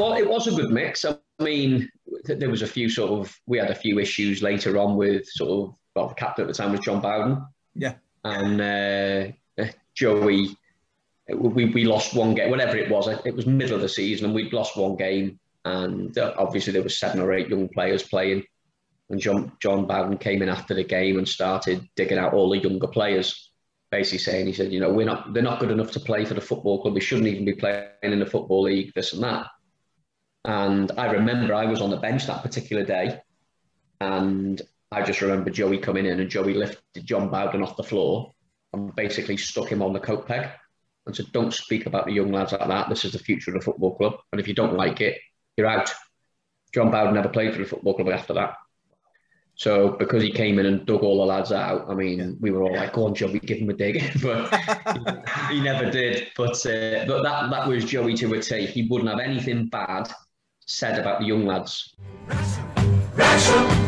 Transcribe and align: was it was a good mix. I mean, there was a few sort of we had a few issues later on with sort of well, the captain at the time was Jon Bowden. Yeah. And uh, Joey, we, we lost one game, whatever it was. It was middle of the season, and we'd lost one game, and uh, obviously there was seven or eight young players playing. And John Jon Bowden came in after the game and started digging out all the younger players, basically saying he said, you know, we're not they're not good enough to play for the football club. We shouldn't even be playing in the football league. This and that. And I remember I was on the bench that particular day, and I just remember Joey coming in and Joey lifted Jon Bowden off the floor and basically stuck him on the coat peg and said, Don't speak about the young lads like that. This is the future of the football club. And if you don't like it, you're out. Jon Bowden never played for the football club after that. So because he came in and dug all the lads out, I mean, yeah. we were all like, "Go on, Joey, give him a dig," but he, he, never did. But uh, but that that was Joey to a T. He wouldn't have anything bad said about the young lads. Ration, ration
was 0.00 0.20
it 0.20 0.28
was 0.28 0.46
a 0.46 0.52
good 0.52 0.70
mix. 0.70 1.04
I 1.04 1.16
mean, 1.40 1.90
there 2.24 2.50
was 2.50 2.62
a 2.62 2.66
few 2.66 2.88
sort 2.88 3.12
of 3.12 3.36
we 3.46 3.58
had 3.58 3.70
a 3.70 3.74
few 3.74 3.98
issues 3.98 4.42
later 4.42 4.78
on 4.78 4.96
with 4.96 5.26
sort 5.26 5.50
of 5.50 5.74
well, 5.94 6.08
the 6.08 6.14
captain 6.14 6.44
at 6.44 6.48
the 6.48 6.54
time 6.54 6.72
was 6.72 6.80
Jon 6.80 7.00
Bowden. 7.00 7.44
Yeah. 7.74 7.94
And 8.24 8.60
uh, 8.60 9.64
Joey, 9.94 10.56
we, 11.28 11.66
we 11.66 11.84
lost 11.84 12.14
one 12.14 12.34
game, 12.34 12.50
whatever 12.50 12.76
it 12.76 12.90
was. 12.90 13.08
It 13.24 13.34
was 13.34 13.46
middle 13.46 13.76
of 13.76 13.82
the 13.82 13.88
season, 13.88 14.26
and 14.26 14.34
we'd 14.34 14.52
lost 14.52 14.76
one 14.76 14.96
game, 14.96 15.38
and 15.64 16.16
uh, 16.16 16.34
obviously 16.38 16.72
there 16.72 16.82
was 16.82 16.98
seven 16.98 17.20
or 17.20 17.32
eight 17.32 17.48
young 17.48 17.68
players 17.68 18.02
playing. 18.02 18.44
And 19.08 19.20
John 19.20 19.52
Jon 19.60 19.86
Bowden 19.86 20.18
came 20.18 20.42
in 20.42 20.48
after 20.48 20.74
the 20.74 20.84
game 20.84 21.18
and 21.18 21.28
started 21.28 21.88
digging 21.96 22.18
out 22.18 22.32
all 22.32 22.50
the 22.50 22.58
younger 22.58 22.86
players, 22.86 23.50
basically 23.90 24.18
saying 24.18 24.46
he 24.46 24.52
said, 24.52 24.72
you 24.72 24.78
know, 24.78 24.92
we're 24.92 25.06
not 25.06 25.32
they're 25.32 25.42
not 25.42 25.58
good 25.58 25.72
enough 25.72 25.90
to 25.92 26.00
play 26.00 26.24
for 26.24 26.34
the 26.34 26.40
football 26.40 26.80
club. 26.80 26.94
We 26.94 27.00
shouldn't 27.00 27.26
even 27.26 27.44
be 27.44 27.54
playing 27.54 27.88
in 28.02 28.20
the 28.20 28.26
football 28.26 28.62
league. 28.62 28.92
This 28.94 29.12
and 29.12 29.22
that. 29.24 29.46
And 30.44 30.90
I 30.96 31.10
remember 31.12 31.54
I 31.54 31.66
was 31.66 31.80
on 31.80 31.90
the 31.90 31.96
bench 31.96 32.26
that 32.26 32.42
particular 32.42 32.84
day, 32.84 33.20
and 34.00 34.60
I 34.90 35.02
just 35.02 35.20
remember 35.20 35.50
Joey 35.50 35.78
coming 35.78 36.06
in 36.06 36.18
and 36.18 36.30
Joey 36.30 36.54
lifted 36.54 37.06
Jon 37.06 37.28
Bowden 37.28 37.62
off 37.62 37.76
the 37.76 37.82
floor 37.82 38.32
and 38.72 38.94
basically 38.96 39.36
stuck 39.36 39.68
him 39.68 39.82
on 39.82 39.92
the 39.92 40.00
coat 40.00 40.26
peg 40.26 40.48
and 41.06 41.14
said, 41.14 41.32
Don't 41.32 41.54
speak 41.54 41.86
about 41.86 42.06
the 42.06 42.12
young 42.12 42.32
lads 42.32 42.52
like 42.52 42.66
that. 42.66 42.88
This 42.88 43.04
is 43.04 43.12
the 43.12 43.18
future 43.18 43.50
of 43.50 43.60
the 43.60 43.64
football 43.64 43.96
club. 43.96 44.14
And 44.32 44.40
if 44.40 44.48
you 44.48 44.54
don't 44.54 44.76
like 44.76 45.00
it, 45.00 45.18
you're 45.56 45.66
out. 45.66 45.92
Jon 46.74 46.90
Bowden 46.90 47.14
never 47.14 47.28
played 47.28 47.52
for 47.52 47.58
the 47.58 47.68
football 47.68 47.94
club 47.94 48.08
after 48.08 48.34
that. 48.34 48.54
So 49.54 49.90
because 49.90 50.22
he 50.22 50.32
came 50.32 50.58
in 50.58 50.66
and 50.66 50.86
dug 50.86 51.02
all 51.02 51.18
the 51.18 51.26
lads 51.26 51.52
out, 51.52 51.90
I 51.90 51.94
mean, 51.94 52.18
yeah. 52.18 52.30
we 52.40 52.50
were 52.50 52.62
all 52.62 52.74
like, 52.74 52.94
"Go 52.94 53.04
on, 53.04 53.14
Joey, 53.14 53.40
give 53.40 53.58
him 53.58 53.68
a 53.68 53.74
dig," 53.74 54.02
but 54.22 54.54
he, 55.50 55.56
he, 55.56 55.60
never 55.60 55.90
did. 55.90 56.28
But 56.34 56.64
uh, 56.64 57.04
but 57.06 57.22
that 57.22 57.50
that 57.50 57.68
was 57.68 57.84
Joey 57.84 58.14
to 58.14 58.32
a 58.34 58.40
T. 58.40 58.64
He 58.64 58.86
wouldn't 58.88 59.10
have 59.10 59.18
anything 59.18 59.66
bad 59.66 60.10
said 60.70 60.98
about 60.98 61.18
the 61.18 61.26
young 61.26 61.46
lads. 61.46 61.94
Ration, 62.28 62.64
ration 63.16 63.79